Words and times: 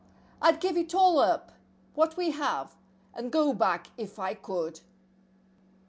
I'd 0.41 0.59
give 0.59 0.77
it 0.77 0.95
all 0.95 1.19
up—what 1.19 2.17
we 2.17 2.31
have—and 2.31 3.31
go 3.31 3.53
back 3.53 3.91
if 3.99 4.17
I 4.17 4.33
could. 4.33 4.79